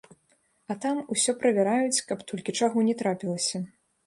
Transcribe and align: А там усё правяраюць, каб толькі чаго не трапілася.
А 0.73 0.75
там 0.85 1.01
усё 1.15 1.35
правяраюць, 1.43 2.03
каб 2.13 2.25
толькі 2.33 2.57
чаго 2.63 2.87
не 2.89 2.97
трапілася. 3.05 3.57